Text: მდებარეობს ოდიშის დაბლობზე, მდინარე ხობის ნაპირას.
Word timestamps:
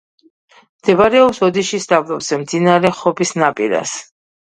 მდებარეობს 0.63 1.43
ოდიშის 1.49 1.87
დაბლობზე, 1.93 2.43
მდინარე 2.47 2.95
ხობის 3.05 3.39
ნაპირას. 3.43 3.99